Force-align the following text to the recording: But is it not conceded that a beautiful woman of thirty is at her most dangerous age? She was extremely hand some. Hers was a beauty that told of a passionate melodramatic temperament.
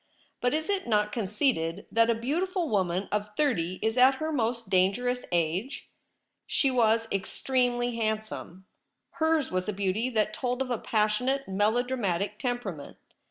But 0.39 0.55
is 0.55 0.67
it 0.67 0.87
not 0.87 1.11
conceded 1.11 1.85
that 1.91 2.09
a 2.09 2.15
beautiful 2.15 2.69
woman 2.69 3.07
of 3.11 3.29
thirty 3.37 3.77
is 3.83 3.97
at 3.99 4.15
her 4.15 4.31
most 4.31 4.67
dangerous 4.67 5.25
age? 5.31 5.91
She 6.47 6.71
was 6.71 7.07
extremely 7.11 7.95
hand 7.97 8.25
some. 8.25 8.65
Hers 9.19 9.51
was 9.51 9.69
a 9.69 9.73
beauty 9.73 10.09
that 10.09 10.33
told 10.33 10.63
of 10.63 10.71
a 10.71 10.79
passionate 10.79 11.47
melodramatic 11.47 12.39
temperament. 12.39 12.97